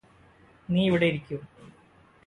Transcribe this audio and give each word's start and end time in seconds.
നീ 0.69 0.81
ഇവിടെ 0.85 1.05
ഇരിക്കൂ 1.05 1.37